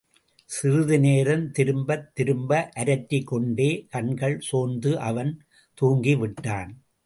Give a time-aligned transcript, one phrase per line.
[0.45, 2.69] சிறிது நேரம் திரும்பத் திரும்ப
[2.75, 5.45] அரற்றிக் கொண்டே கண்கள் சோர்ந்து அவன்
[5.81, 6.71] தூங்கிவிட்டான்.